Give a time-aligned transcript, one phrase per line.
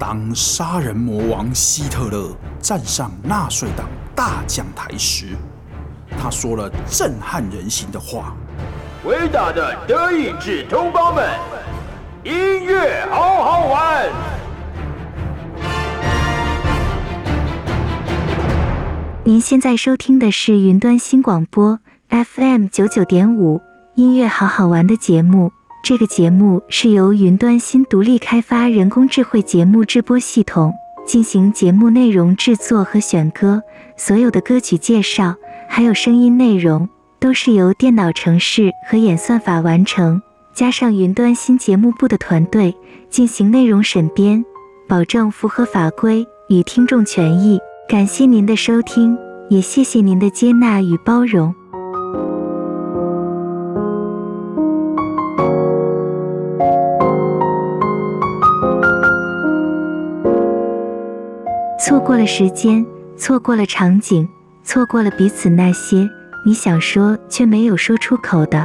[0.00, 5.36] 当杀人魔王希特勒站上纳粹党大讲台时，
[6.18, 8.34] 他说了震撼人心的话
[9.04, 11.28] ：“伟大的德意志同胞们，
[12.24, 14.08] 音乐好好玩。”
[19.24, 21.78] 您现在收听的是云端新广播
[22.08, 23.60] FM 九九点五
[23.96, 25.52] 音乐好好玩的节目。
[25.82, 30.72] 这个节目是由云端新独立开发人工智慧节目制播系统
[31.06, 33.62] 进行节目内容制作和选歌，
[33.96, 35.34] 所有的歌曲介绍
[35.68, 36.88] 还有声音内容
[37.18, 40.20] 都是由电脑程式和演算法完成，
[40.54, 42.74] 加上云端新节目部的团队
[43.08, 44.44] 进行内容审编，
[44.86, 47.58] 保证符合法规与听众权益。
[47.88, 49.18] 感谢您的收听，
[49.48, 51.52] 也谢谢您的接纳与包容。
[61.90, 64.28] 错过了时间，错过了场景，
[64.62, 66.08] 错过了彼此那些
[66.46, 68.64] 你想说却没有说出口的。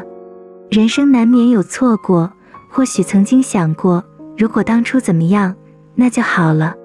[0.69, 2.31] 人生难免有错过，
[2.69, 4.03] 或许曾经想过，
[4.37, 5.55] 如果当初怎么样，
[5.95, 6.75] 那就好了。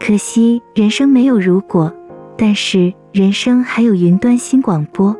[0.00, 1.92] 可惜人生没有如果，
[2.34, 5.14] 但是人生还有云端新广播，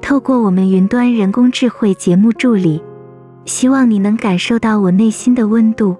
[0.00, 2.82] 透过我们云端人工智慧节目助理，
[3.44, 5.96] 希望你能感受到我内心的温度，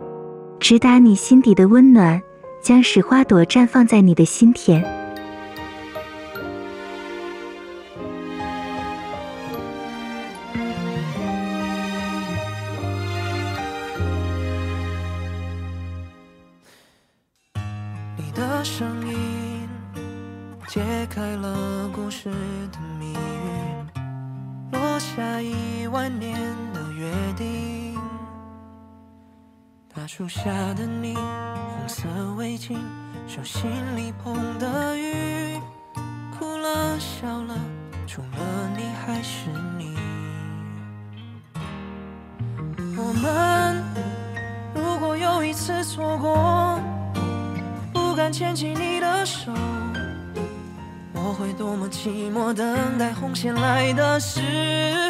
[0.58, 2.20] 直达你心底的温暖。
[2.62, 4.80] 将使花朵绽放在你的心田。
[18.16, 19.68] 你的声音
[20.68, 22.30] 揭开了故事
[22.70, 23.16] 的谜语，
[24.70, 26.38] 落下一万年
[26.72, 27.98] 的约定。
[29.92, 31.16] 大树下的你。
[31.82, 32.04] 红色
[32.36, 32.76] 围巾，
[33.26, 35.58] 手心里捧的雨，
[36.38, 37.56] 哭了笑了，
[38.06, 38.38] 除了
[38.76, 39.96] 你还是你。
[42.96, 43.82] 我们
[44.76, 46.78] 如果有一次错过，
[47.92, 49.50] 不敢牵起你的手，
[51.14, 54.40] 我会多么寂寞，等待红线来的时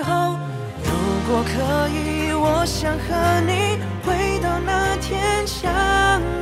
[0.05, 0.39] 候。
[0.83, 0.91] 如
[1.29, 5.71] 果可以，我想和你回到那天相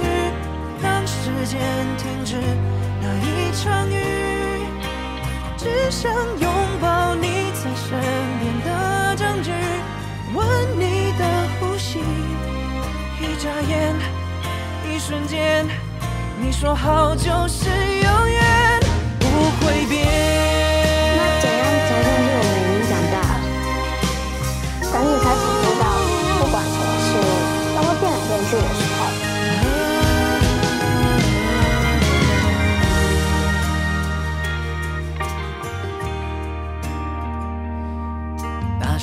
[0.05, 0.10] 遇。
[1.39, 1.59] 时间
[1.97, 2.37] 停止
[3.01, 3.95] 那一场雨，
[5.57, 7.99] 只想拥抱你在身
[8.41, 9.51] 边的证据，
[10.35, 10.47] 吻
[10.79, 11.25] 你的
[11.59, 11.99] 呼吸。
[13.21, 13.95] 一眨眼，
[14.87, 15.67] 一瞬间，
[16.41, 18.60] 你说好就是永远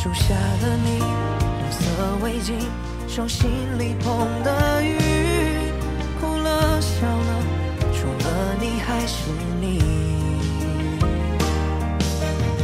[0.08, 1.80] 树下的你，红色
[2.24, 2.54] 围巾，
[3.10, 4.98] 手心里捧的雨，
[6.22, 7.44] 哭了笑了，
[7.92, 9.30] 除了你还是
[9.60, 9.82] 你。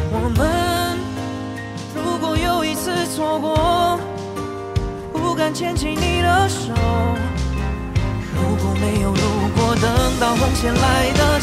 [0.10, 0.98] 我们
[1.94, 4.00] 如果有一次错过，
[5.12, 6.72] 不敢牵起你的手，
[8.34, 11.42] 如果没有如果，等到红线来的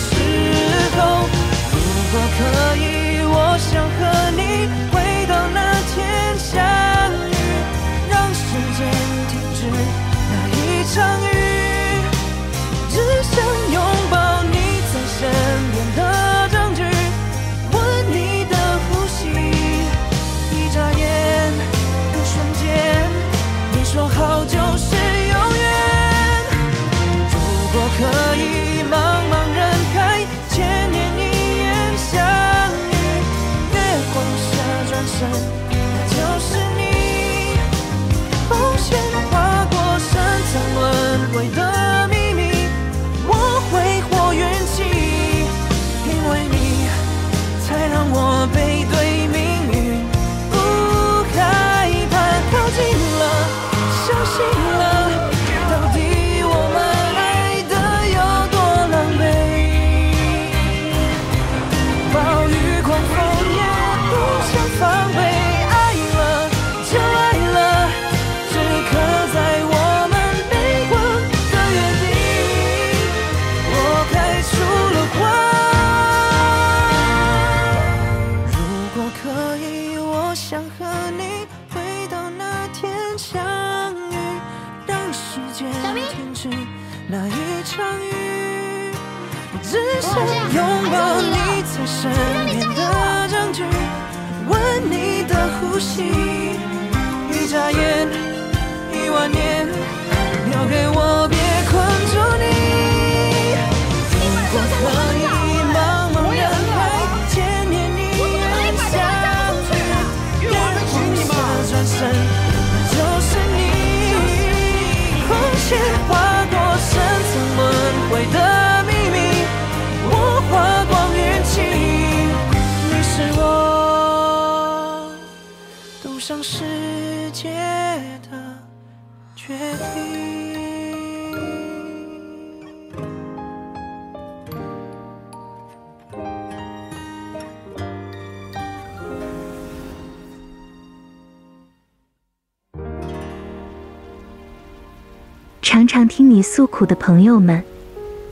[145.81, 147.65] 常常听你诉苦的朋友们，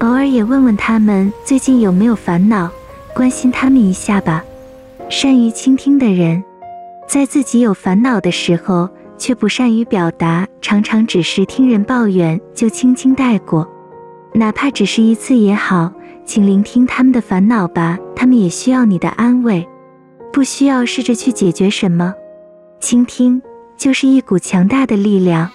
[0.00, 2.70] 偶尔也问问他们最近有没有烦恼，
[3.14, 4.44] 关心他们一下吧。
[5.08, 6.44] 善于倾听的人。
[7.08, 8.86] 在自己有烦恼的时候，
[9.16, 13.66] 却不善于表达，常常只是听人抱怨就轻轻带过，
[14.34, 15.90] 哪怕只是一次也好，
[16.26, 19.66] 请聆听他们的烦恼吧，他们也需要你的安慰，
[20.34, 22.12] 不需要试着去解决什么，
[22.78, 23.40] 倾听
[23.78, 25.50] 就是一股强大的力量。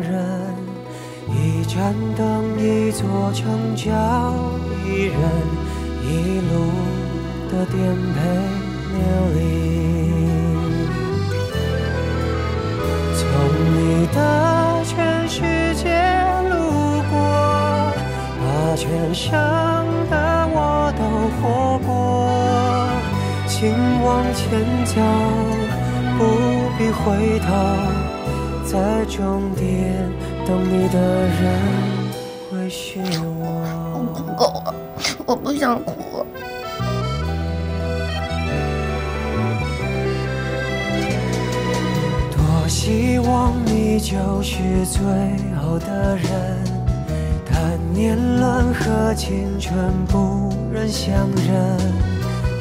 [0.00, 0.56] 人。
[1.28, 3.92] 一盏灯，一座城郊，
[4.84, 5.18] 一人
[6.02, 6.52] 一路
[7.50, 7.74] 的颠
[8.14, 8.16] 沛
[8.92, 8.98] 流
[9.34, 9.36] 离。
[13.18, 13.24] 从
[13.74, 13.76] 你
[14.14, 14.16] 的
[14.84, 14.94] 全
[15.28, 15.34] 世
[15.74, 15.84] 界
[16.48, 16.54] 路
[17.10, 17.14] 过，
[18.40, 18.44] 把
[18.76, 19.32] 全盛
[20.08, 20.14] 的
[20.52, 20.56] 我
[20.96, 21.00] 都
[21.36, 21.42] 活
[21.84, 21.88] 过。
[23.48, 23.58] 请
[24.02, 24.44] 往前
[24.84, 24.94] 走，
[26.18, 26.20] 不
[26.78, 27.46] 必回头，
[28.66, 30.10] 在终点。
[30.46, 31.42] 等你的人
[32.50, 33.00] 会是
[33.40, 33.40] 我。
[34.14, 34.74] 不够了，
[35.24, 36.24] 我不想哭。
[42.32, 45.02] 多希望你就是最
[45.56, 46.64] 后的人，
[47.50, 49.74] 但年轮和青春
[50.06, 51.78] 不忍相认。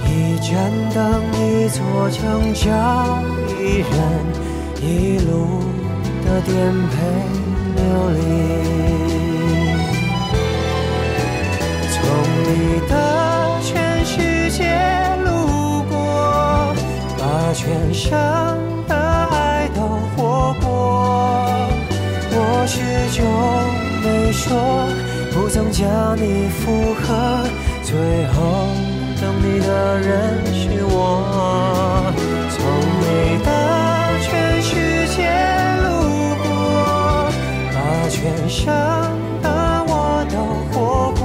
[0.07, 3.21] 一盏灯，一座城找，
[3.59, 3.89] 一人
[4.81, 5.63] 一路
[6.25, 6.53] 的颠
[6.89, 6.95] 沛。
[7.75, 8.19] 流离，
[11.91, 11.95] 从
[12.43, 12.49] 你
[12.89, 12.93] 的
[13.61, 13.69] 全
[14.05, 14.13] 世
[14.49, 14.59] 界
[15.23, 15.27] 路
[15.89, 15.93] 过，
[17.17, 17.21] 把
[17.53, 17.63] 全
[17.93, 18.09] 生
[18.87, 19.79] 的爱都
[20.15, 20.19] 活
[20.61, 20.65] 过。
[22.31, 22.73] 我始
[23.15, 23.19] 终
[24.03, 24.43] 没说，
[25.33, 27.03] 不曾将你附和，
[27.83, 27.93] 最
[28.27, 28.33] 后
[29.21, 30.93] 等你的人是我。
[32.49, 32.57] 从
[33.01, 33.03] 你
[33.43, 33.49] 的
[38.25, 38.73] 全盛
[39.43, 39.47] 的
[39.87, 40.35] 我都
[40.71, 41.21] 活过，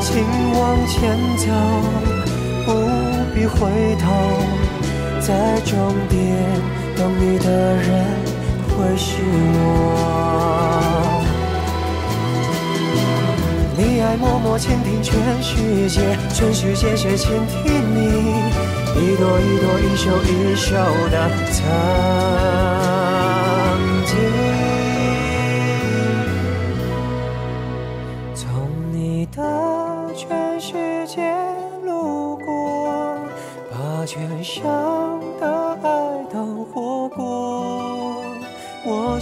[0.00, 0.22] 请
[0.54, 1.50] 往前走，
[2.64, 2.70] 不
[3.34, 3.58] 必回
[3.96, 4.06] 头，
[5.18, 5.74] 在终
[6.08, 6.16] 点
[6.96, 7.82] 等你的人
[8.68, 9.16] 会是
[9.52, 9.58] 我。
[13.76, 17.98] 你爱默默倾听全世界，全世界却倾听你，
[18.94, 20.76] 一朵一朵，一首一首
[21.10, 21.58] 的曾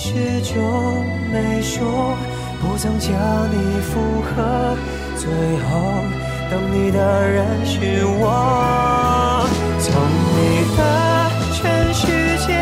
[0.09, 2.17] 我始终没说，
[2.63, 3.13] 不曾将
[3.51, 4.75] 你附和，
[5.17, 5.69] 最后
[6.51, 9.47] 等你的人是我。
[9.79, 9.93] 从
[10.33, 10.81] 你的
[11.53, 12.07] 全世
[12.47, 12.57] 界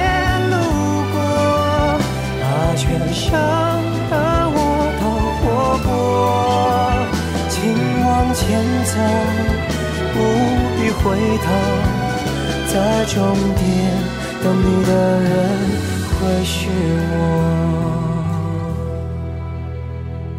[0.50, 0.55] 路
[1.12, 1.17] 过，
[2.43, 2.85] 把全
[3.15, 3.31] 盛
[4.11, 4.15] 的
[4.50, 4.59] 我
[4.99, 5.07] 都
[5.38, 5.47] 活
[5.87, 5.88] 过，
[7.49, 7.55] 请
[8.05, 8.43] 往前
[8.87, 8.91] 走，
[10.12, 10.17] 不
[10.75, 11.05] 必回
[11.38, 11.47] 头。
[12.67, 12.75] 在
[13.07, 13.15] 终
[13.55, 13.65] 点
[14.43, 15.31] 等你的人
[16.18, 16.68] 会是
[17.12, 17.18] 我，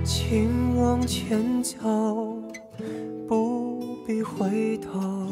[0.04, 2.38] 请往前走，
[3.28, 5.30] 不必回头，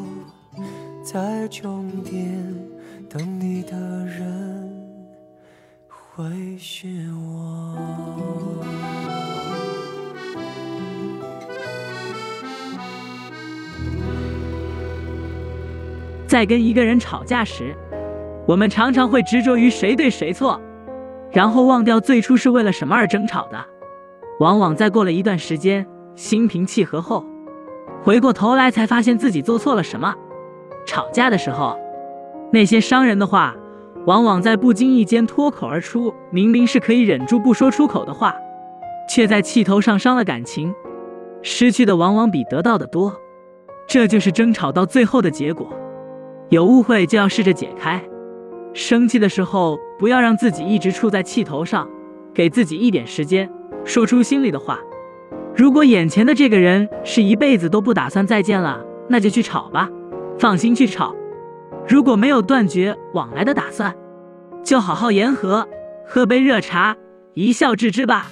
[1.04, 2.56] 在终点
[3.10, 3.76] 等你的
[4.06, 4.72] 人
[5.88, 8.64] 会是我。
[16.28, 17.76] 在跟一个人吵架时，
[18.48, 20.62] 我们常常会执着于谁对谁错，
[21.32, 23.58] 然后忘掉最初是为了什么而争吵的。
[24.40, 25.86] 往往在过了一段时间，
[26.16, 27.26] 心平气和后，
[28.04, 30.14] 回过头来才发现自己做错了什么。
[30.86, 31.76] 吵架的时候，
[32.52, 33.56] 那些伤人的话，
[34.06, 38.36] 往往在不经意间脱口而出，明明是可以忍住不说出口的话，
[39.10, 40.72] 却在气头上伤了感情，
[41.42, 43.12] 失去的往往比得到的多。
[43.88, 45.68] 这就是争吵到最后的结果。
[46.50, 48.00] 有误会就要试着解开，
[48.76, 51.90] 生气的时候不要让自己一直处在气头上，
[52.34, 53.50] 给自己一点时间，
[53.86, 54.78] 说出心里的话。
[55.56, 59.90] 如果眼前的这个人是一辈子都不打算再见了，那就去吵吧，
[60.38, 61.16] 放心去吵。
[61.88, 63.96] 如果没有断绝往来的打算，
[64.62, 65.66] 就好好言和，
[66.06, 66.98] 喝杯热茶，
[67.34, 68.28] 一笑置之吧。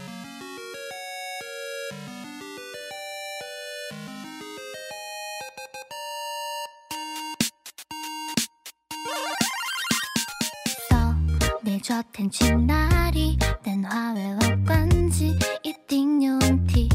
[12.12, 13.38] 天去哪里？
[13.62, 16.90] 电话为我关机，一定有问题。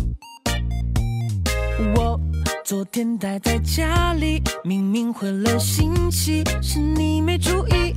[1.95, 2.19] 我
[2.65, 7.95] 昨天待在家里，明明回了信息，是你没注意。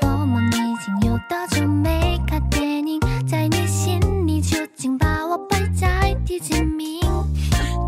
[0.00, 3.00] 我们已经有多久没看电影？
[3.26, 7.00] 在你心里究竟把我排在第几名？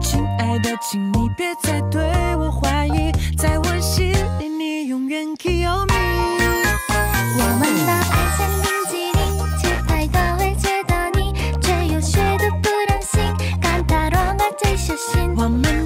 [0.02, 2.00] 亲爱的，请你别再对
[2.36, 5.34] 我怀疑，在我心里你永远
[15.36, 15.85] 我们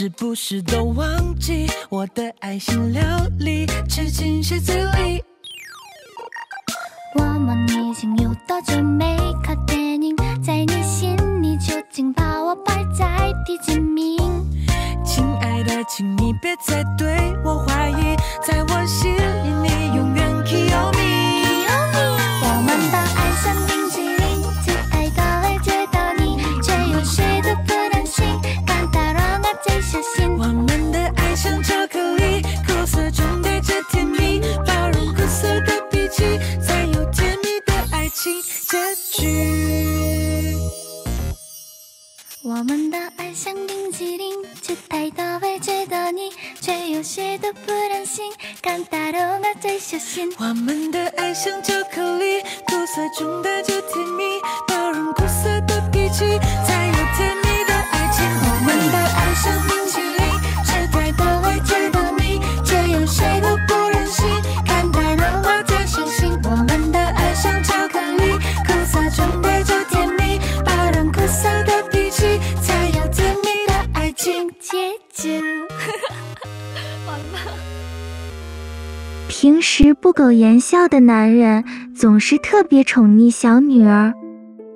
[0.00, 3.02] 是不是都忘记我的爱心料
[3.38, 5.22] 理吃进鞋子里？
[7.16, 10.16] 我们已经有多久没看电影？
[10.42, 14.16] 在你心里究竟把我排在第几名？
[15.04, 19.89] 亲爱的，请你别再对我怀疑，在我心里
[47.00, 48.30] 有些都不忍心，
[48.60, 50.30] 看大人啊最小心。
[50.38, 54.38] 我们的爱像巧克力，苦涩中带着甜蜜，
[54.68, 56.38] 包容苦涩的脾气，
[79.42, 81.64] 平时不苟言笑的男人，
[81.96, 84.12] 总是特别宠溺小女儿，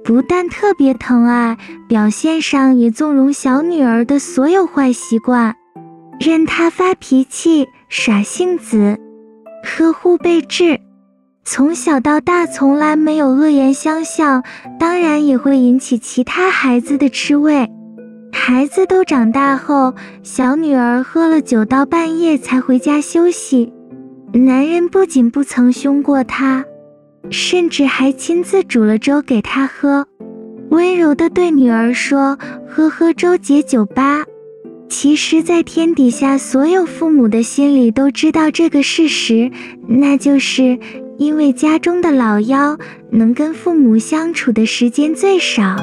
[0.03, 5.55] 不但特别疼爱，表现上也纵容小女儿的所有坏习惯，
[6.19, 8.99] 任她发脾气、耍性子，
[9.63, 10.81] 呵护备至。
[11.45, 14.43] 从小到大，从来没有恶言相向，
[14.81, 17.69] 当然也会引起其他孩子的吃味。
[18.33, 19.93] 孩子都长大后，
[20.23, 23.71] 小女儿喝了酒到半夜才回家休息，
[24.37, 26.65] 男人不仅不曾凶过她，
[27.31, 30.09] 甚至还亲自煮了粥给她喝，
[30.71, 32.37] 温柔地对女儿说
[32.69, 34.25] ：“喝喝粥解酒吧。”
[34.91, 39.53] 其实，在天底下，所有父母的心里都知道这个事实，
[39.87, 40.79] 那就是。
[41.17, 42.77] 因为家中的老幺
[43.09, 45.77] 能跟父母相处的时间最少。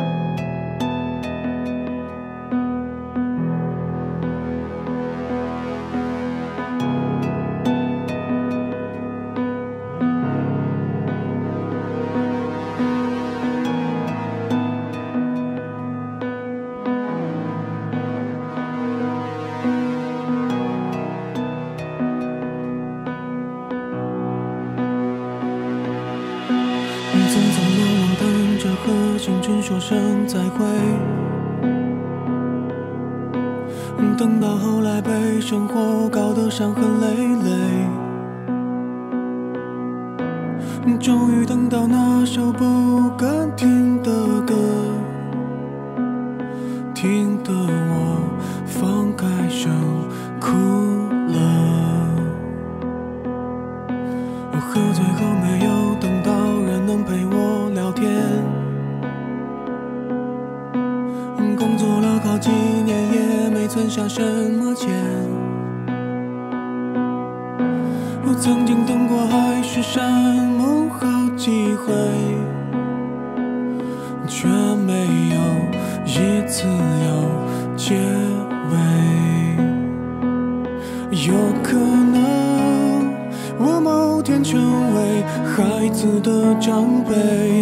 [81.27, 83.13] 有可能
[83.59, 84.59] 我某天成
[84.95, 87.61] 为孩子的长辈，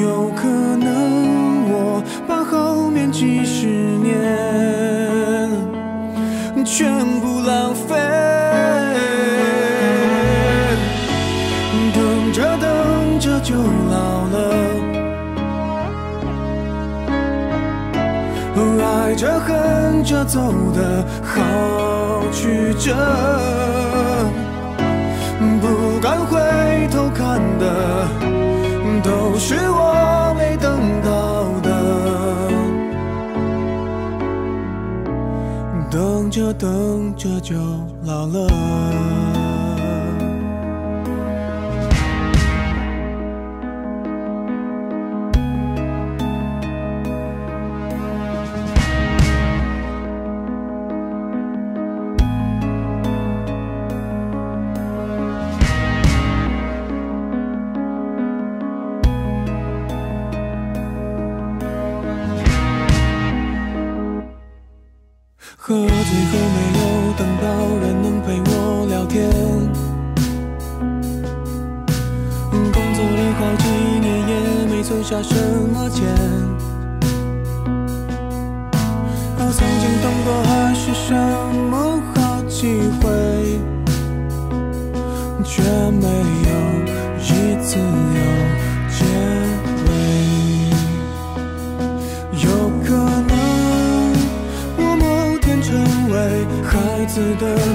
[0.00, 5.50] 有可能我把后面几十年
[6.64, 7.96] 全部浪费，
[11.92, 13.56] 等着等着就
[13.90, 14.36] 老了，
[18.80, 20.40] 爱着恨着走
[20.72, 21.91] 的好。
[22.42, 22.92] 曲折，
[25.60, 28.08] 不敢回头看的
[29.00, 31.70] 都是我没等到的。
[35.88, 37.54] 等着等着就
[38.04, 39.31] 老了。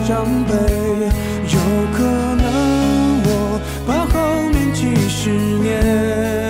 [0.07, 0.53] 长辈，
[1.53, 1.59] 有
[1.93, 2.03] 可
[2.35, 6.46] 能我把后面几十年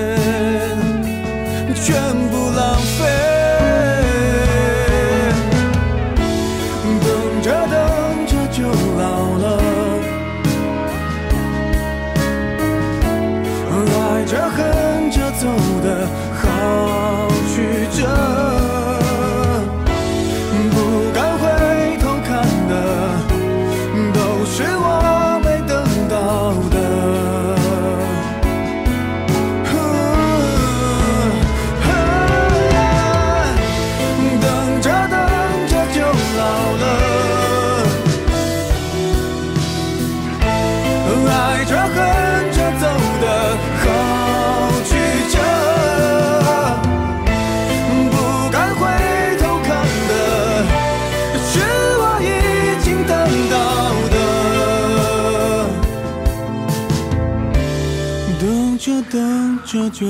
[60.00, 60.06] 就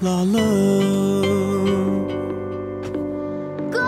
[0.00, 0.40] 老了。
[3.70, 3.78] 哥，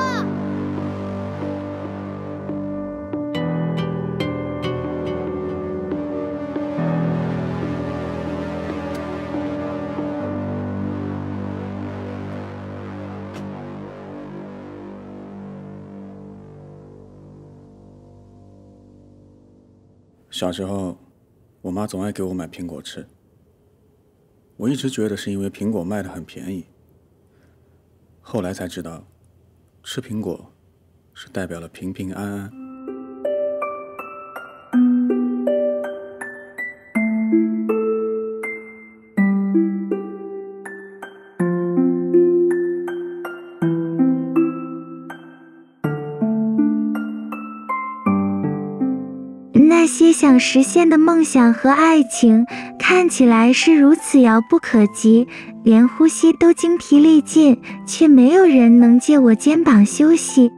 [20.31, 20.97] 小时候，
[21.61, 23.05] 我妈总爱给我买苹果吃。
[24.61, 26.67] 我一直觉得是因为苹果卖得很便宜，
[28.21, 29.07] 后来才知道，
[29.83, 30.53] 吃苹果
[31.15, 32.60] 是代表了平平安安。
[50.21, 52.45] 想实现的梦想和爱情，
[52.79, 55.27] 看起来是如此遥不可及，
[55.65, 60.53] 连呼吸都精疲力尽，却没有人能借我肩膀休息。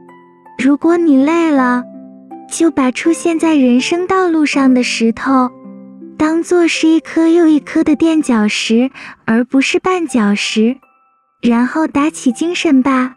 [0.61, 1.81] 如果你累了，
[2.51, 5.49] 就把出现在人生道路上的石头，
[6.17, 8.91] 当做是一颗又一颗的垫脚石，
[9.23, 10.75] 而不是绊脚石。
[11.39, 13.13] 然后打起精神吧。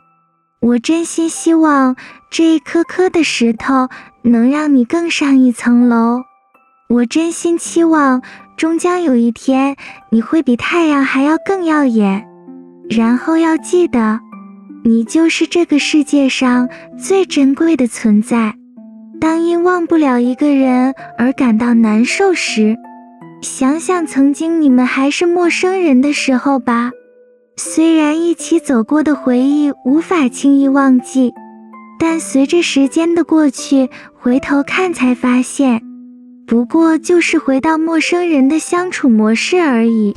[0.60, 1.96] 我真心希望
[2.30, 3.88] 这一颗颗的石头
[4.22, 6.22] 能让你更上一层楼。
[6.88, 8.22] 我真心期望，
[8.56, 9.74] 终将有一天
[10.10, 12.24] 你会比太阳还要更耀眼。
[12.88, 14.20] 然后要记得，
[14.84, 18.54] 你就是这个世界上最珍贵的存在。
[19.20, 22.76] 当因忘不了一个人而感到难受时，
[23.42, 26.92] 想想曾经你们还是陌生人的时候吧。
[27.56, 31.32] 虽然一起走过的回忆无法轻易忘记，
[31.98, 35.82] 但随着时间的过去，回头看才发现，
[36.46, 40.14] 不过就是回到陌生人的相处模式而已。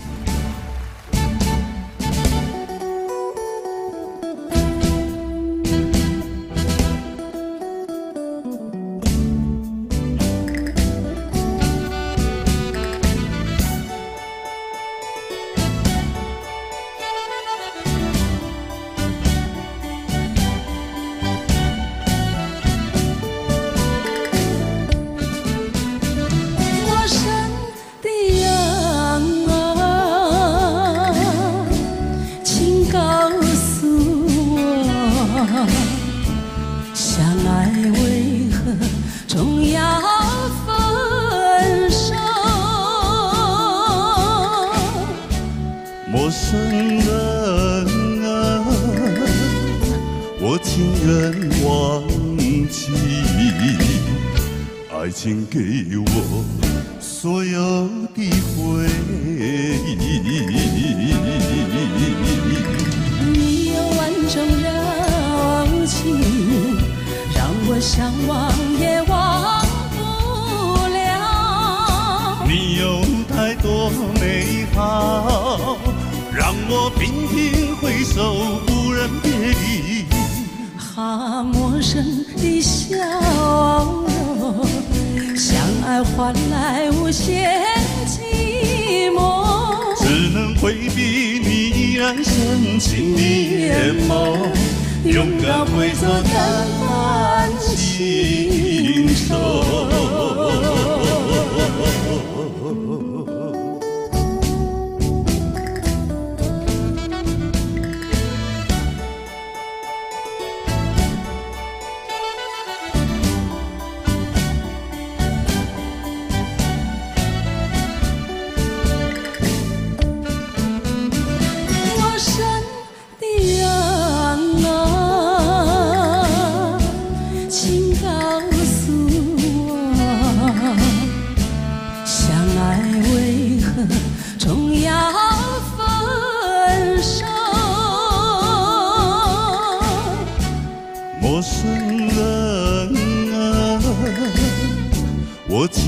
[55.29, 56.08] 请给我。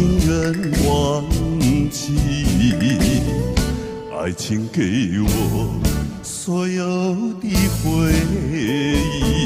[0.01, 0.31] 宁愿
[0.87, 1.23] 忘
[1.91, 2.15] 记
[4.19, 4.81] 爱情给
[5.21, 5.69] 我
[6.23, 6.83] 所有
[7.39, 7.47] 的
[7.83, 8.11] 回
[8.51, 9.37] 忆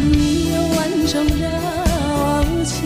[0.00, 2.76] 你有万种柔情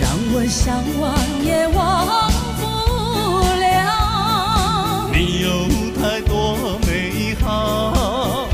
[0.00, 2.28] 让我想忘也忘
[2.58, 2.62] 不
[3.60, 5.48] 了你有
[6.02, 8.48] 太多美好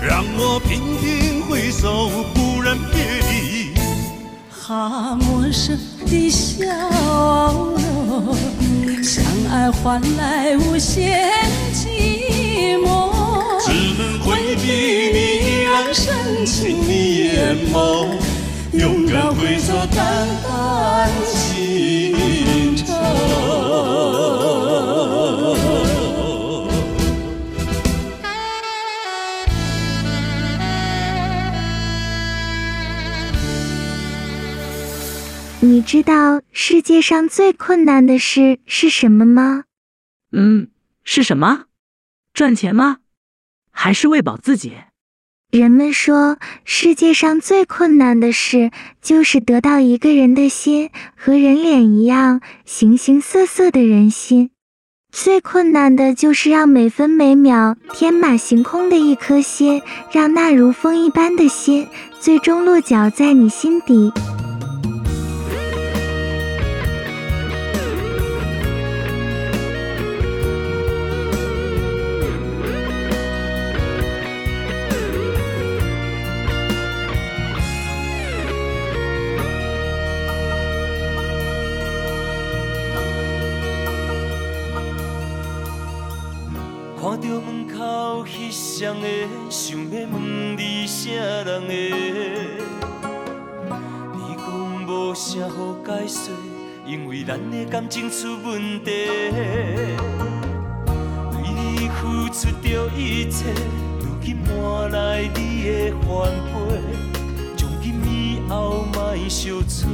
[0.00, 2.37] 让我频频回首。
[4.68, 6.62] 啊陌生的笑
[7.54, 11.26] 容相爱换来无限
[11.72, 13.10] 寂寞
[13.64, 18.08] 只能回避你依然深情的眼眸
[18.72, 22.92] 勇敢挥洒淡淡心愁
[35.88, 39.64] 知道世界上最困难的事是什么吗？
[40.32, 40.68] 嗯，
[41.02, 41.64] 是什么？
[42.34, 42.98] 赚钱吗？
[43.70, 44.74] 还是喂饱自己？
[45.50, 48.70] 人们说，世界上最困难的事
[49.00, 54.50] 就是得到一个人的心，和人脸一样形形色色的人心。
[55.10, 59.80] 最困难的就是让每分每秒天马行空的一颗心，
[60.12, 61.88] 让那如风一般的心，
[62.20, 64.12] 最终落脚在你心底。
[88.78, 89.08] 双的，
[89.50, 91.74] 想要问你啥人的？
[94.14, 96.30] 你讲无啥好解释，
[96.86, 98.92] 因为咱的感情出问题。
[101.32, 103.46] 为你付出着一切，
[103.98, 106.54] 如今换来你的反背。
[107.56, 109.88] 从今以后莫相找，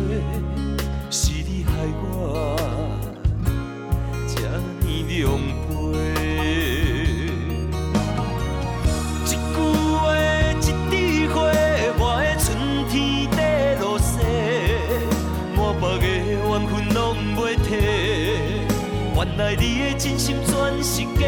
[19.37, 21.27] 原来你的真心全是假，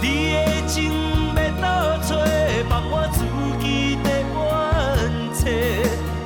[0.00, 0.92] 你的情
[1.34, 2.14] 要倒找，
[2.68, 3.18] 放我自
[3.60, 4.32] 己在冤
[5.34, 5.42] 屈。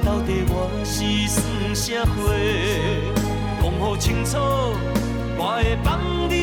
[0.05, 0.53] 到底我
[0.85, 0.93] 是
[1.33, 1.41] 算
[1.75, 2.15] 啥货？
[3.63, 4.37] 讲予清楚，
[5.39, 5.89] 我会放
[6.29, 6.35] 你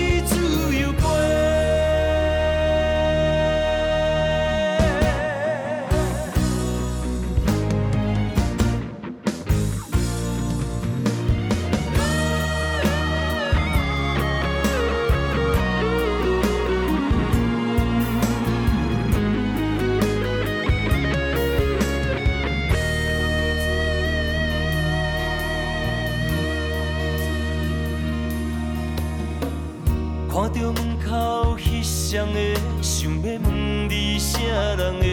[32.16, 32.40] 双的，
[32.82, 34.40] 想要问你啥
[34.78, 35.06] 人的？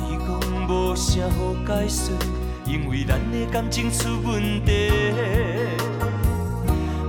[0.00, 0.26] 你讲
[0.66, 2.12] 无啥好解释，
[2.64, 4.88] 因为咱的感情出问题。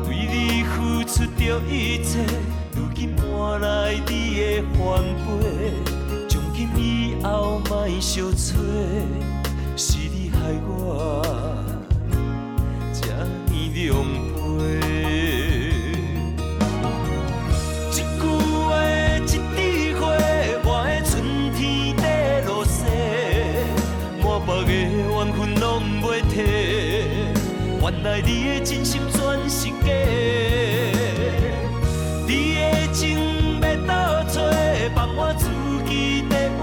[0.10, 2.20] 为你付出着一切，
[2.74, 5.26] 如今换来你的反背。
[6.28, 8.54] 从今以后莫相找，
[9.78, 11.24] 是你害我
[12.92, 13.26] 这呢
[13.88, 13.96] 狼
[14.34, 14.35] 狈。
[28.06, 29.90] 来你的真心全是假，
[32.28, 34.40] 你的情要倒找，
[34.94, 35.50] 放我自
[35.90, 36.54] 己在冤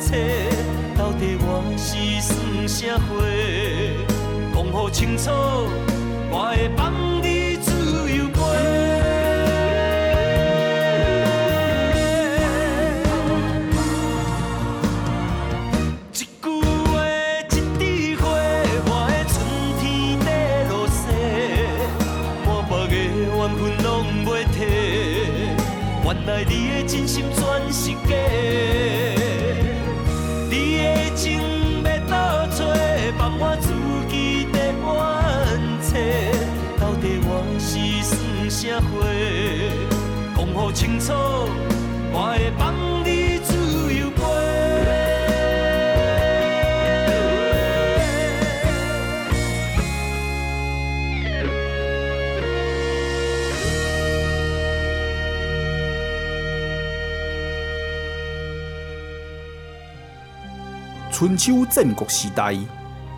[0.00, 0.08] 屈。
[0.96, 1.90] 到底我是
[2.22, 2.32] 算
[2.68, 3.18] 啥货？
[4.54, 5.32] 讲好清楚，
[6.30, 6.68] 我的
[61.10, 62.52] 春秋战国时代，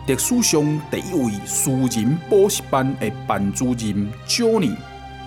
[0.05, 4.75] 历史上第一位私人补习班的班主任 Johnny，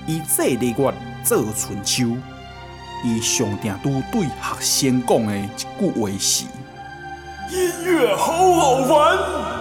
[0.06, 2.16] 以这个月做春秋，
[3.04, 5.46] 伊上定拄对学生讲的一
[5.78, 6.44] 句话是：
[7.50, 9.51] 音乐好好玩。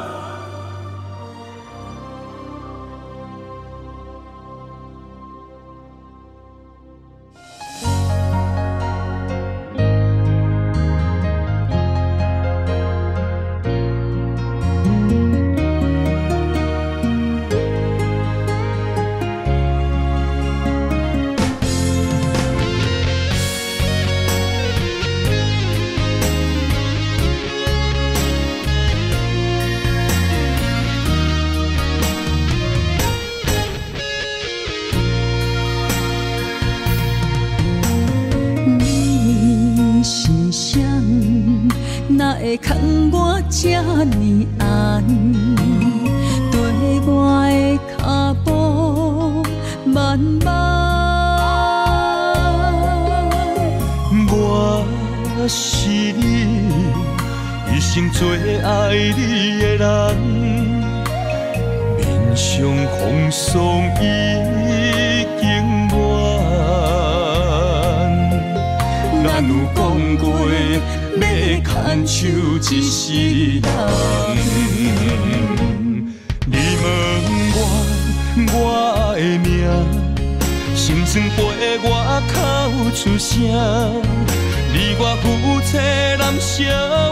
[85.64, 85.78] 妻
[86.18, 86.60] 难相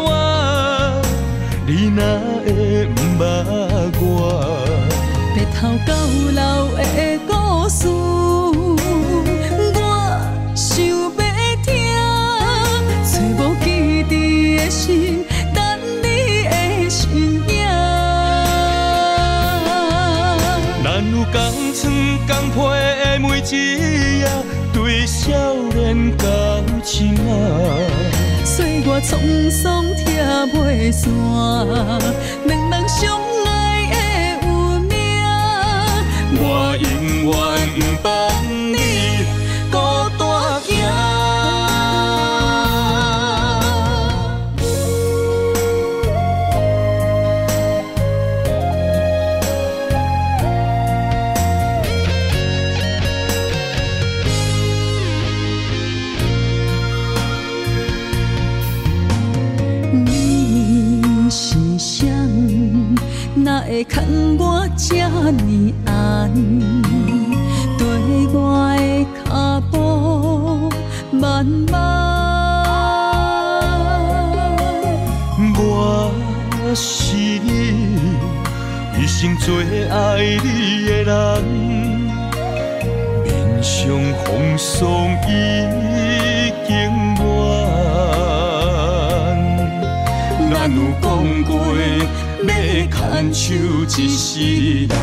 [0.03, 0.07] 活，
[1.65, 2.01] 你哪
[2.45, 2.47] 会
[2.95, 3.23] 不捌
[3.99, 4.03] 我？
[5.35, 5.89] 白头到
[6.33, 6.39] 老
[6.75, 6.79] 的
[7.27, 7.31] 故
[7.69, 7.87] 事，
[9.75, 9.77] 我
[10.55, 10.91] 想要
[11.63, 11.67] 听，
[13.05, 15.57] 找无记忆的心，等
[16.01, 16.05] 你
[16.43, 16.99] 的身
[17.47, 17.49] 影。
[20.83, 21.37] 咱有共
[21.73, 21.79] 床
[22.27, 22.57] 共被
[23.03, 23.53] 的每一
[24.19, 24.23] 夜，
[24.73, 25.27] 对少
[25.75, 25.77] 年
[26.17, 26.25] 交
[26.83, 27.31] 情啊。
[28.91, 30.01] 我沧桑拆
[30.51, 31.07] 袂散，
[32.45, 33.47] 两人相爱
[33.91, 33.95] 的
[34.47, 34.49] 有
[34.79, 34.89] 命。
[36.33, 36.43] 我
[36.81, 36.85] 永
[37.77, 38.07] 远不
[79.49, 79.57] 最
[79.87, 79.97] 爱
[80.43, 81.41] 你的人，
[83.23, 83.27] 面
[83.63, 83.81] 上
[84.23, 84.77] 风霜
[85.27, 85.29] 已
[86.67, 86.69] 经
[87.17, 87.19] 满。
[90.51, 91.03] 咱有讲
[91.45, 91.49] 过
[92.45, 92.47] 要
[92.91, 92.93] 牵
[93.33, 93.41] 手
[93.97, 94.29] 一世
[94.85, 94.95] 人，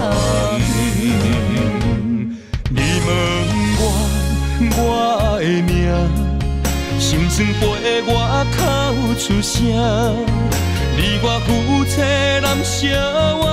[2.70, 3.08] 你问
[3.80, 3.82] 我
[4.76, 4.80] 我
[5.40, 5.74] 的名。
[7.00, 7.62] 心酸陪
[8.06, 8.10] 我
[8.54, 8.56] 哭
[9.18, 9.58] 出声，
[10.96, 11.48] 你我夫
[11.84, 11.94] 妻
[12.40, 12.84] 难相
[13.40, 13.44] 活，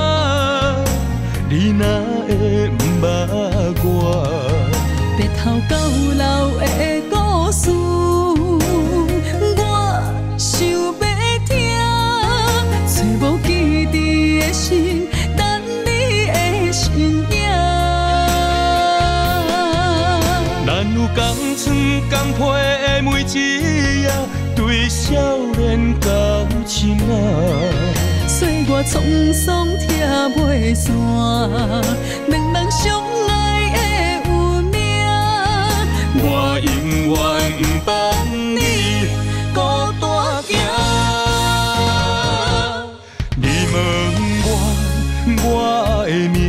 [1.56, 1.86] 你哪
[2.28, 3.06] 会不捌
[3.84, 4.26] 我？
[5.16, 5.78] 白头到
[6.18, 6.66] 老的
[7.12, 7.14] 故
[7.52, 7.70] 事，
[9.56, 9.62] 我
[10.36, 10.74] 想要
[11.46, 11.54] 听，
[12.88, 15.46] 找无记忆的心，等
[15.86, 15.88] 你
[16.26, 16.82] 的身
[17.30, 17.32] 影。
[20.66, 21.22] 咱有共
[21.56, 21.62] 床
[22.10, 22.42] 共被
[22.82, 23.32] 的每一
[24.02, 24.10] 夜，
[24.56, 25.04] 对少
[25.56, 25.62] 年
[26.00, 26.10] 交
[26.66, 27.12] 情啊。
[28.86, 29.86] 岁月沧桑拆
[30.36, 30.92] 袂散，
[32.28, 33.32] 两人相爱
[33.72, 33.78] 的
[34.30, 34.74] 有命。
[36.16, 36.26] 我
[36.62, 36.68] 永
[37.10, 37.16] 远
[37.86, 37.92] 不放
[38.56, 38.60] 你
[39.54, 39.58] 孤
[40.00, 40.04] 单
[40.44, 40.52] 行。
[43.38, 43.44] 你
[43.74, 43.76] 问
[44.46, 44.48] 我
[45.44, 45.46] 我
[46.06, 46.42] 的名。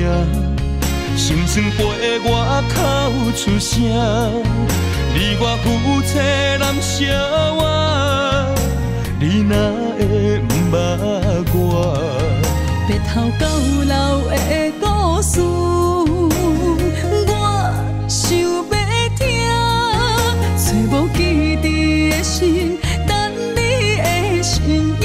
[1.17, 1.79] 心酸陪
[2.25, 2.29] 我
[2.69, 2.75] 哭
[3.33, 3.73] 出声，
[5.15, 5.65] 你我夫
[6.03, 6.13] 妻
[6.59, 7.01] 难相
[7.57, 7.63] 活，
[13.39, 13.43] 到
[13.87, 13.93] 老
[14.29, 14.35] 的
[14.81, 14.83] 故
[15.23, 15.41] 事，
[17.27, 17.31] 我
[18.09, 18.45] 想要
[19.19, 19.23] 听，
[20.57, 23.11] 找无记忆的心，等
[23.55, 23.59] 你
[23.97, 24.03] 的
[24.43, 25.05] 身影。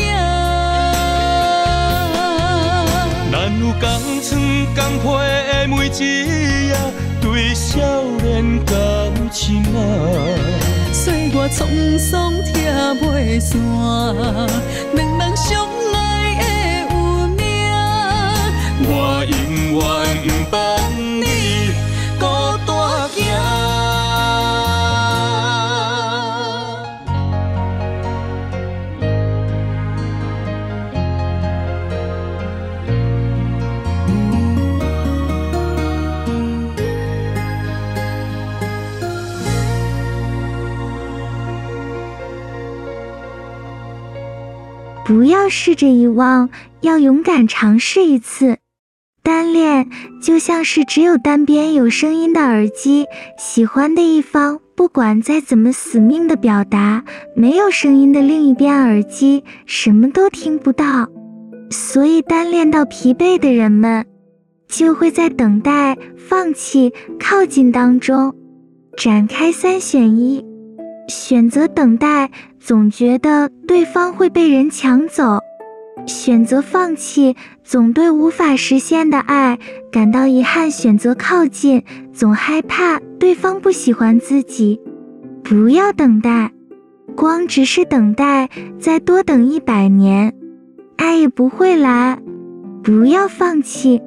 [3.31, 3.83] 咱有共
[4.21, 4.29] 床
[4.75, 5.05] 共被
[5.47, 5.99] 的每一
[6.67, 6.71] 夜，
[7.21, 7.67] 对少
[8.21, 8.27] 年
[8.65, 8.73] 交
[9.31, 9.37] 情
[9.75, 9.77] 啊。
[10.91, 12.47] 岁月沧桑拆
[12.95, 13.57] 袂散，
[14.93, 15.65] 两人相
[45.05, 48.58] 不要试着遗忘，要勇敢尝试一次。
[49.29, 49.87] 单恋
[50.19, 53.05] 就像是只有单边有声音的耳机，
[53.37, 57.03] 喜欢的一方不管再怎么死命的表达，
[57.35, 61.07] 没有声音的另一边耳机什么都听不到。
[61.69, 64.03] 所以单恋到疲惫的人们，
[64.67, 68.33] 就会在等待、放弃、靠近当中
[68.97, 70.43] 展开三选一。
[71.07, 75.37] 选择等待，总觉得对方会被人抢走；
[76.07, 77.35] 选择放弃，
[77.69, 79.59] 总对无法实现的爱
[79.91, 84.81] 感到遗憾；选择靠近，总害怕对方不喜欢自己。
[85.43, 86.51] 不要等待，
[87.15, 88.49] 光只是等待，
[88.79, 90.33] 再多等一百年，
[90.97, 92.17] 爱也不会来。
[92.81, 94.01] 不要放弃，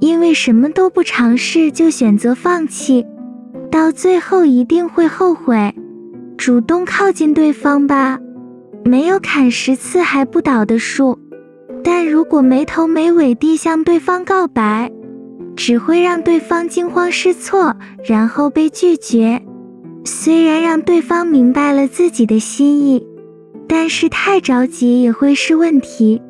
[0.00, 3.04] 因为什么都不尝试就选择放弃，
[3.70, 5.74] 到最后一定会后悔。
[6.38, 8.18] 主动靠近对方吧，
[8.82, 11.18] 没有砍十次还不倒的树。
[11.84, 14.90] 但如果没头没尾地向对方告白，
[15.54, 19.42] 只会让对方惊慌失措，然后被拒绝。
[20.04, 23.06] 虽然让对方明白了自己的心意，
[23.68, 26.20] 但是太着急也会是问题。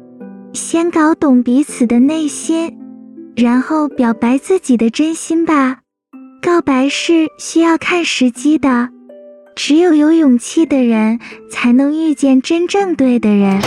[0.52, 2.76] 先搞懂彼此的内心，
[3.34, 5.78] 然后表白自己的真心吧。
[6.42, 8.90] 告白是需要看时机的，
[9.56, 11.18] 只有有勇气的人，
[11.50, 13.60] 才能遇见真正对的人。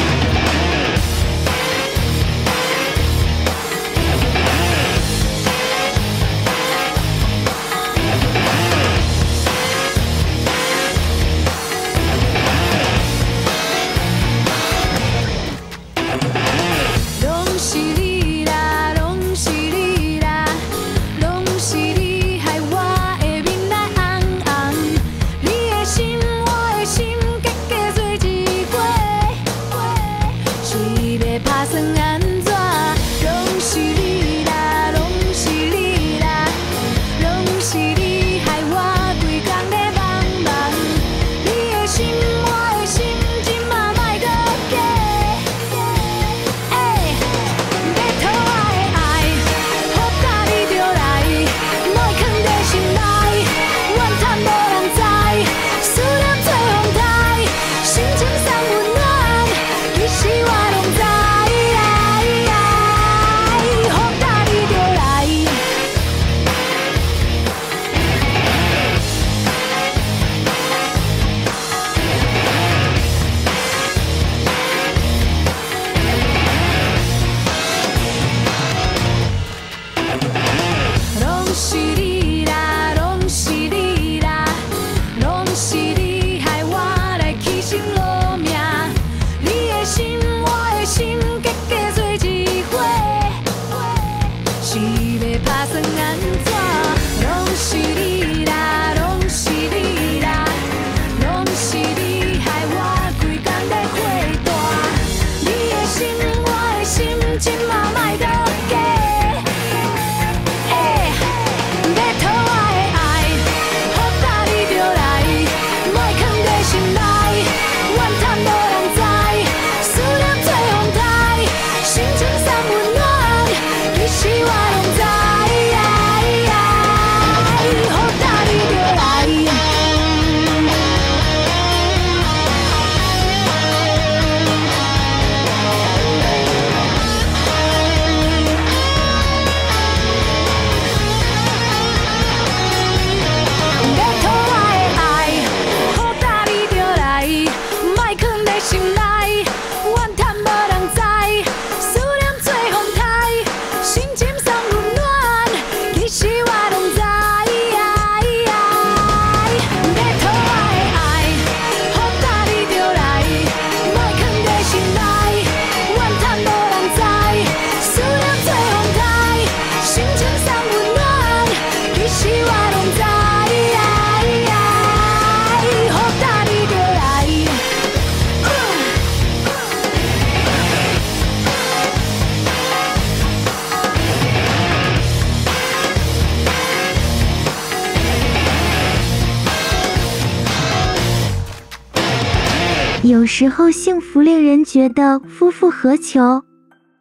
[193.40, 196.42] 时候幸福令人觉得夫复何求，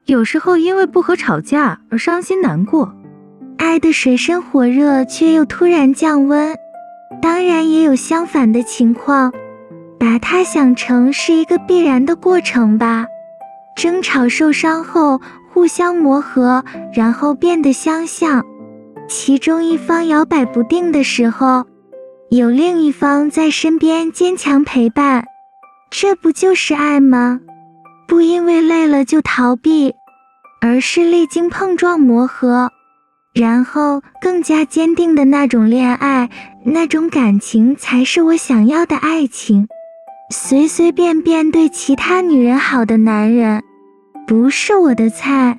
[0.04, 2.94] 有时候因为不和吵架而伤心难过，
[3.56, 6.54] 爱的水深火热却又突然降温。
[7.22, 9.32] 当然也有相反的情况，
[9.98, 13.06] 把它想成是一个必然的过程吧。
[13.74, 15.18] 争吵受伤后
[15.54, 16.62] 互相磨合，
[16.94, 18.44] 然后变得相像。
[19.08, 21.64] 其中一方摇摆不定的时候，
[22.28, 25.24] 有另一方在身边坚强陪伴。
[25.90, 27.40] 这不就是爱吗？
[28.06, 29.94] 不因为累了就逃避，
[30.60, 32.70] 而是历经碰撞磨合，
[33.34, 36.30] 然后更加坚定的那种恋爱，
[36.64, 39.68] 那种感情才是我想要的爱情。
[40.30, 43.62] 随随便便对其他女人好的男人，
[44.26, 45.58] 不是我的菜。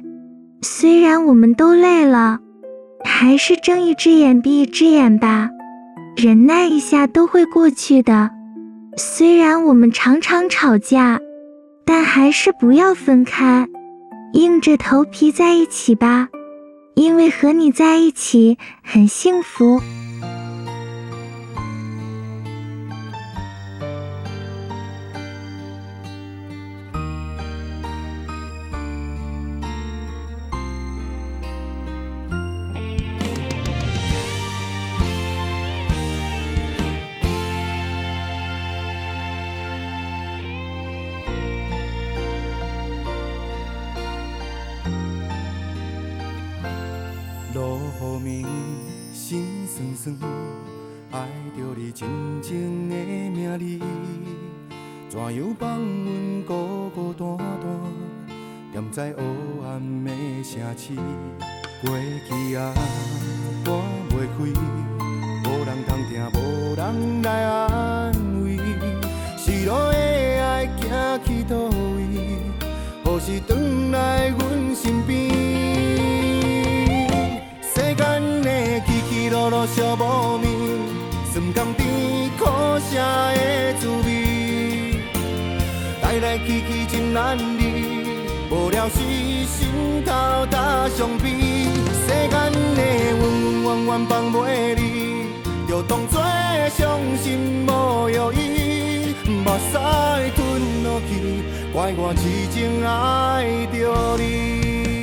[0.62, 2.40] 虽然我们都累了，
[3.04, 5.50] 还是睁一只眼闭一只眼吧，
[6.16, 8.32] 忍耐一下都会过去的。
[9.00, 11.20] 虽然我们常常吵架，
[11.86, 13.68] 但还是不要分开，
[14.34, 16.30] 硬着头皮在一起吧，
[16.96, 19.80] 因为和你在一起很幸福。
[55.38, 59.22] 怎样放阮孤孤单单，踮在黑
[59.68, 59.70] 暗
[60.04, 60.10] 的
[60.44, 60.96] 城市？
[61.80, 61.96] 过
[62.28, 62.74] 去啊，
[63.64, 63.72] 赶
[64.10, 64.38] 袂开，
[65.46, 68.12] 无人通听，无人来安
[68.44, 68.58] 慰，
[69.38, 69.96] 失落的
[70.44, 70.90] 爱行
[71.24, 72.02] 去佗位？
[73.06, 75.14] 何时转来阮身边？
[77.62, 80.50] 世间的起起落落寂无眠，
[81.32, 81.88] 酸甘甜
[82.40, 82.44] 苦
[82.80, 82.96] 涩
[83.36, 84.27] 的滋味，
[86.20, 88.08] 来来去去真难离，
[88.50, 88.96] 无聊时
[89.46, 90.12] 心头
[90.50, 91.30] 搭上悲。
[91.30, 95.28] 世间的恩恩怨怨放袂离，
[95.70, 96.20] 就当作
[96.70, 99.78] 伤心无药医，目屎
[100.36, 104.97] 吞落去，怪我痴情爱着你。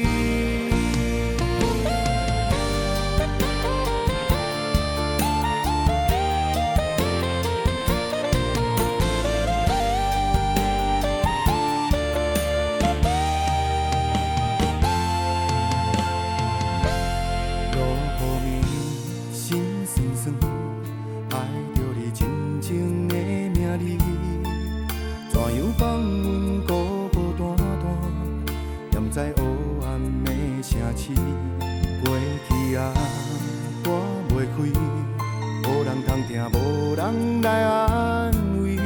[36.53, 38.31] 无人来安
[38.63, 38.77] 慰，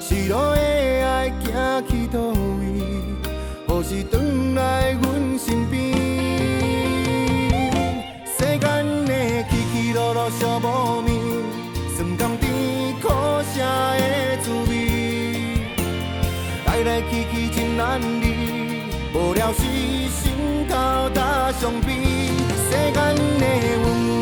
[0.00, 1.46] 失落的爱行
[1.88, 2.18] 去叨
[2.58, 2.64] 位？
[3.66, 5.76] 何时转来阮身边？
[8.24, 8.60] 世间
[9.06, 9.12] 的
[9.50, 11.08] 起起落落，寂寞眠，
[11.96, 12.44] 酸甘甜
[13.02, 13.08] 苦
[13.52, 14.02] 涩的
[14.42, 14.70] 滋味，
[16.66, 18.24] 来来去去真难离。
[19.14, 20.74] 无聊时，心头
[21.10, 21.88] 搭伤悲，
[22.70, 23.44] 世间的恩怨，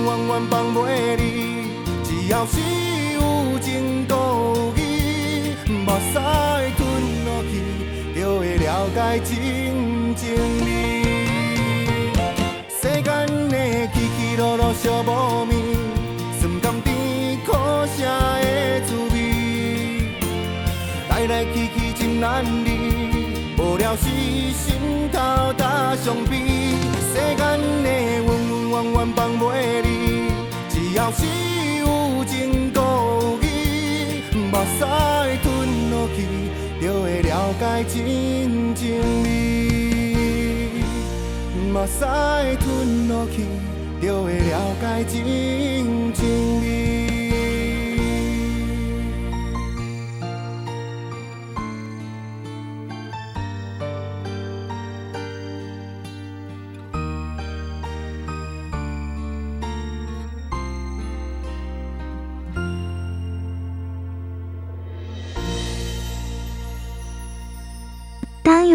[0.05, 0.77] 永远放袂
[1.17, 1.26] 离。
[2.29, 2.59] 要是
[3.15, 4.17] 有情道
[4.57, 6.19] 有义，目屎
[6.77, 6.81] 吞
[7.25, 9.31] 落去，就会了解真
[10.17, 10.67] 情味。
[12.69, 13.07] 世间
[13.49, 15.55] 的起起落落，笑无味，
[16.41, 17.53] 酸甘甜苦
[17.97, 19.15] 涩的滋味，
[21.09, 22.69] 来来去去真难离。
[23.57, 24.05] 无聊时，
[24.53, 24.75] 心
[25.13, 26.35] 头搭伤悲。
[27.13, 29.87] 世间的恩恩怨怨，放袂离。
[30.69, 31.23] 只要是
[31.87, 33.45] 有情有义，
[34.33, 35.47] 眼泪吞
[35.91, 36.19] 落去，
[36.83, 37.95] 就会了解真
[38.75, 38.83] 情
[39.23, 39.25] 味。
[41.73, 43.37] 眼泪吞落去，
[44.03, 45.15] 就会了解真
[46.13, 46.96] 情味。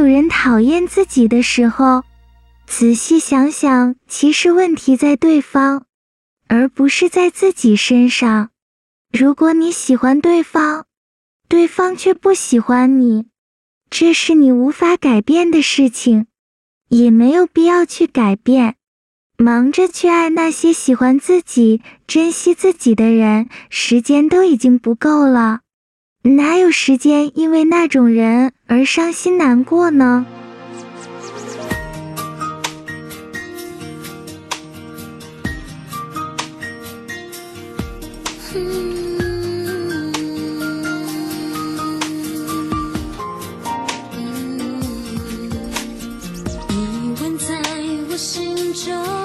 [0.02, 2.02] 有人讨厌自己的时候，
[2.66, 5.84] 仔细想想，其实问题在对方，
[6.48, 8.50] 而不是在自己身上。
[9.12, 10.86] 如果你喜欢对方，
[11.48, 13.28] 对方却不喜欢你，
[13.92, 16.26] 这是你无法改变的事情，
[16.88, 18.78] 也没有必要去改变。
[19.38, 25.60] 忙着去爱那些喜欢自己、珍惜自己的人，时间都已经不够了。
[26.24, 30.26] 哪有时间因为那种人而伤心难过呢？
[47.40, 47.58] 在
[48.10, 49.21] 我心中。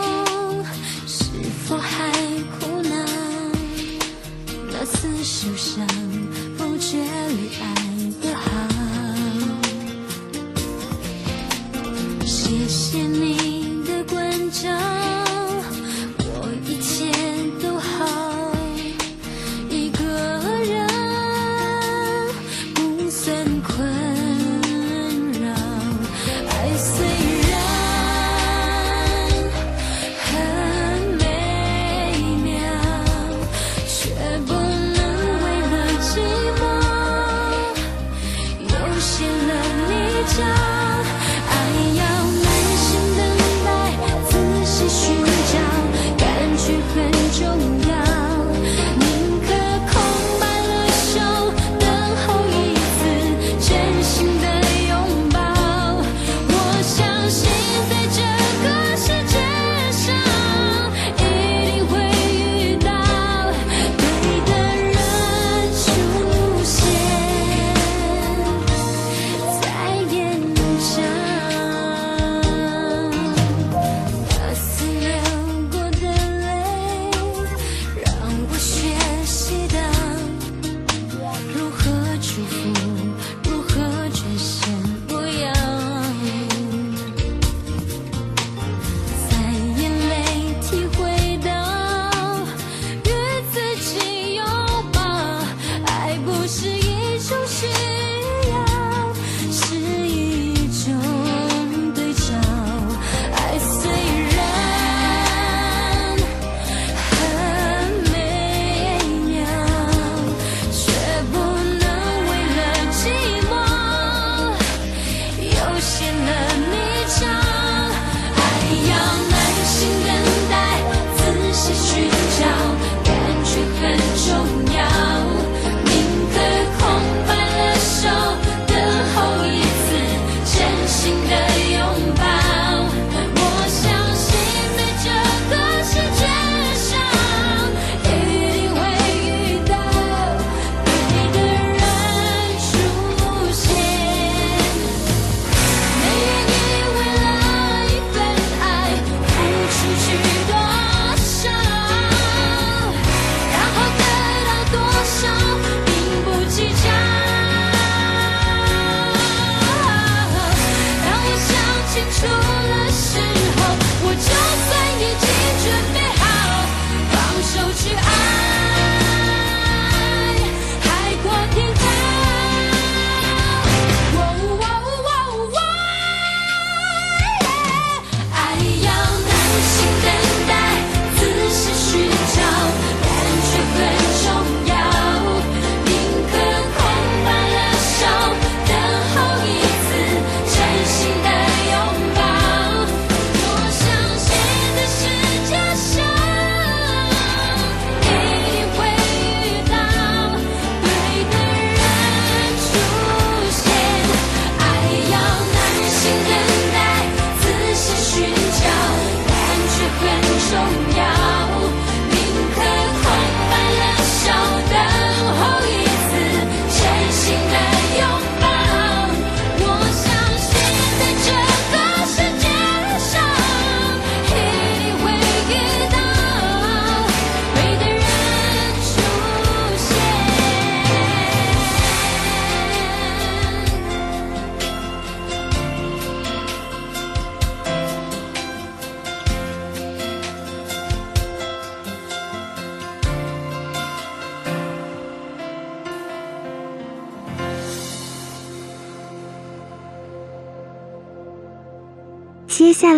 [115.87, 116.46] wishing I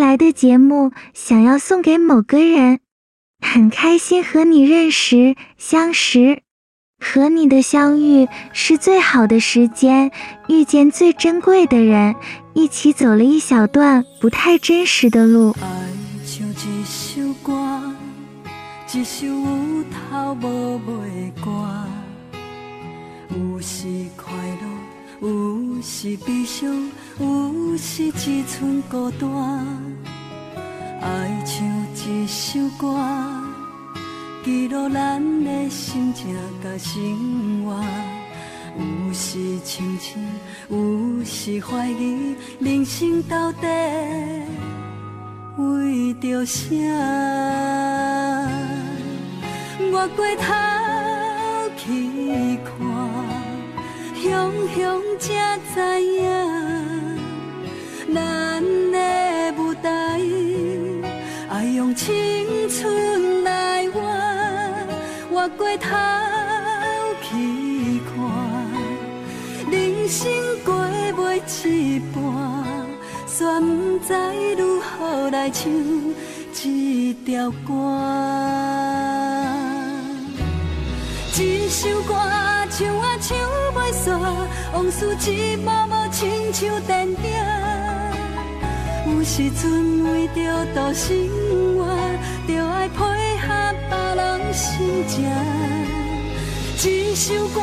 [0.09, 2.79] 来的节目想要送给某个人，
[3.45, 6.41] 很开心和你认识相识，
[6.97, 10.09] 和你的相遇是最好的时间，
[10.47, 12.15] 遇见最珍贵的人，
[12.55, 15.55] 一起走了一小段不太真实的路。
[15.61, 15.67] 爱
[16.25, 17.79] 像一首歌，
[18.91, 21.51] 一首有头无尾歌，
[23.29, 23.85] 有时
[24.17, 24.33] 快
[25.21, 26.89] 乐，有时悲伤，
[27.19, 29.29] 有时一寸孤单。
[31.01, 32.95] 爱像一首歌，
[34.43, 37.83] 记录咱的心情甲生活。
[38.77, 40.17] 有时清醒，
[40.69, 43.67] 有时怀疑，人生到底
[45.57, 46.69] 为着啥？
[49.91, 50.45] 我回头
[51.75, 52.71] 去看，
[54.21, 56.19] 雄雄才知影，
[58.13, 58.61] 咱
[58.91, 58.97] 的
[59.57, 60.19] 舞台
[61.49, 62.09] 爱用青
[62.69, 64.03] 春来换。
[65.31, 65.87] 我回头
[67.21, 68.11] 去看，
[69.71, 70.29] 人生
[70.65, 70.75] 过
[71.15, 72.19] 袂一半，
[73.25, 74.13] 煞不知
[74.57, 75.71] 如何来唱
[76.53, 78.38] 这条歌。
[84.79, 87.15] 往事一幕幕亲像电影。
[89.11, 91.17] 有时阵为着度生
[91.75, 91.85] 活，
[92.47, 92.97] 就爱配
[93.43, 93.47] 合
[93.89, 95.29] 别人心情。
[96.81, 97.59] 一首歌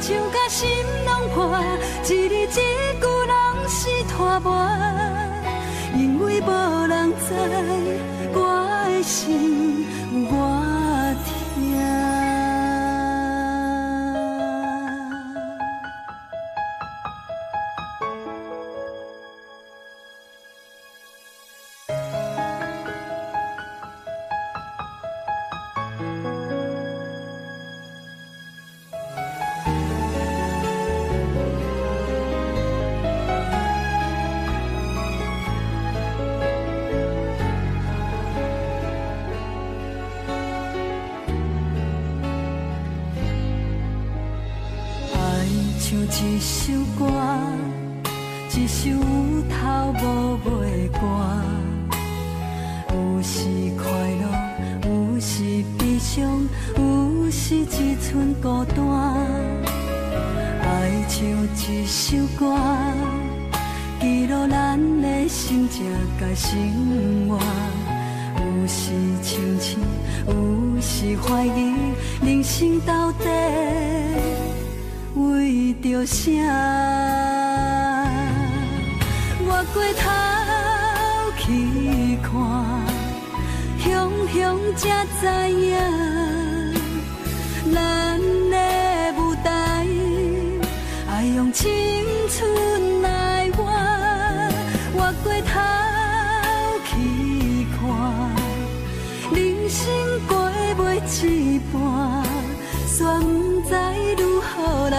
[0.00, 0.66] 唱甲心
[1.04, 1.54] 拢破，
[2.02, 2.06] 一
[2.46, 3.34] 字一句拢
[3.68, 4.66] 是拖磨，
[5.94, 7.34] 因为无人知
[8.32, 8.38] 我
[8.88, 9.84] 的心
[10.30, 10.63] 我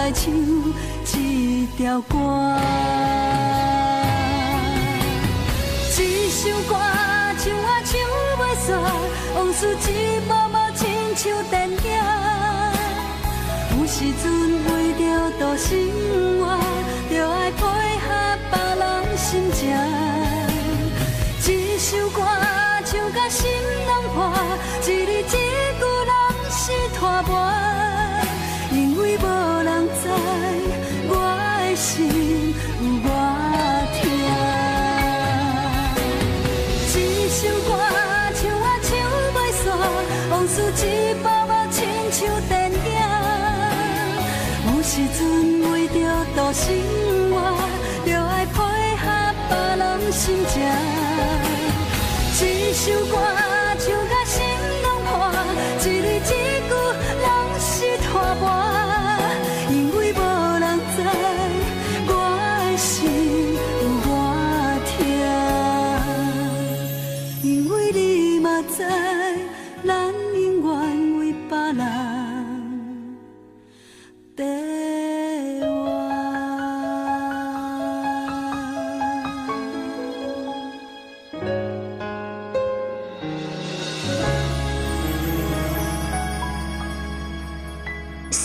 [0.06, 0.32] 来唱
[1.04, 1.18] 这
[1.76, 2.16] 条歌。
[5.98, 6.76] 一首歌
[7.36, 7.90] 唱啊唱
[8.38, 8.68] 袂煞，
[9.34, 9.82] 往事一
[10.28, 10.86] 幕幕亲
[11.16, 11.76] 像电影。
[13.72, 14.24] 有时阵
[14.64, 15.02] 为着
[15.40, 15.66] 度生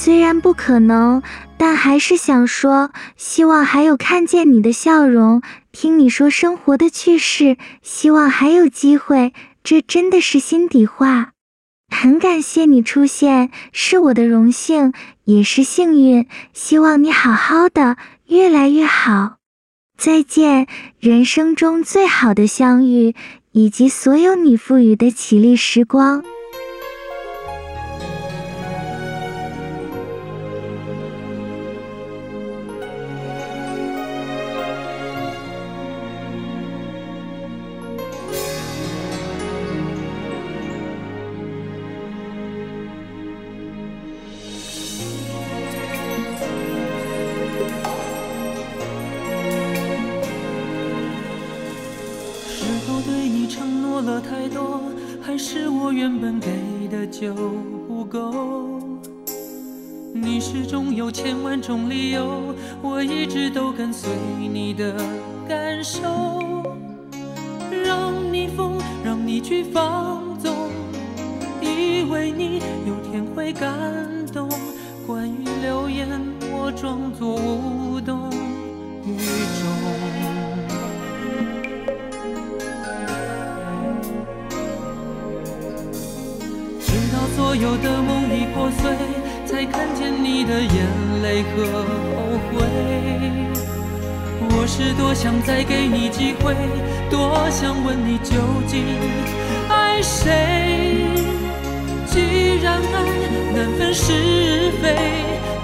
[0.04, 1.22] 虽然不可能，
[1.60, 9.32] 但还是想说，希望还有看见你的笑容，听你说生活的趣事，希望还有机会，
[9.64, 11.34] 这真的是心底话。
[11.96, 14.92] 很感谢你出现，是我的荣幸，
[15.26, 16.26] 也是幸运。
[16.52, 17.96] 希望你好好的，
[18.26, 19.36] 越来越好。
[20.00, 20.66] 再见，
[21.00, 23.14] 人生中最好的相遇，
[23.52, 26.24] 以及所有你赋予的绮丽时光。
[64.02, 64.41] 随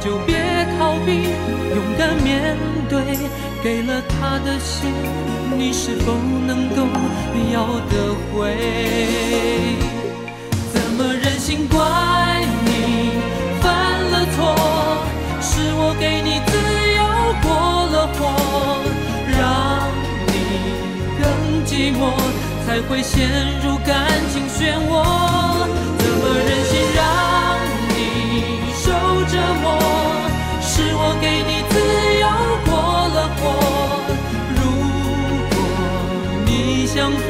[0.03, 0.35] 就别
[0.77, 1.29] 逃避，
[1.75, 2.57] 勇敢面
[2.89, 3.01] 对。
[3.63, 4.93] 给了他的心，
[5.57, 6.13] 你是否
[6.45, 6.87] 能够
[7.51, 8.55] 要得回？
[10.71, 11.77] 怎么忍心怪
[12.63, 12.69] 你
[13.59, 13.65] 犯
[14.11, 14.25] 了？
[14.35, 14.39] 错，
[15.41, 16.53] 是我给你自
[16.97, 17.01] 由
[17.41, 17.47] 过
[17.91, 18.19] 了火，
[19.27, 19.41] 让
[20.27, 20.31] 你
[21.19, 21.25] 更
[21.65, 21.99] 寂寞，
[22.65, 23.17] 才会陷
[23.63, 23.91] 入感
[24.31, 24.91] 情漩涡。
[25.97, 26.76] 怎么忍心
[29.29, 29.65] 折磨？
[30.59, 31.75] 是我给你自
[32.19, 32.25] 由
[32.65, 32.71] 过
[33.15, 33.41] 了火，
[34.55, 34.59] 如
[35.49, 35.55] 果
[36.45, 36.49] 你
[36.85, 37.27] 想飞，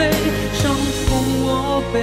[0.54, 0.64] 伤
[1.06, 1.10] 痛
[1.44, 1.96] 我背。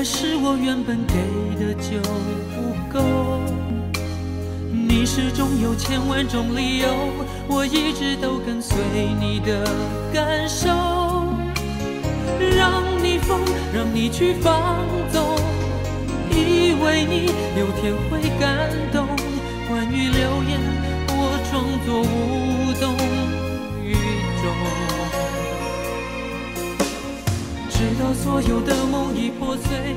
[0.00, 1.12] 还是我原本给
[1.62, 2.00] 的就
[2.56, 2.98] 不够？
[4.72, 6.88] 你始终有千万种理由，
[7.46, 8.78] 我一直都跟随
[9.20, 9.62] 你的
[10.10, 10.68] 感受，
[12.56, 13.42] 让你疯，
[13.74, 14.78] 让你去放
[15.12, 15.36] 纵，
[16.30, 17.26] 以为你
[17.60, 19.06] 有天会感动。
[19.68, 20.58] 关于流言，
[21.08, 22.29] 我装作无
[27.80, 29.96] 直到所有的梦已破碎，